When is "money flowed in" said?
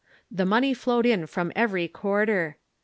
0.47-1.27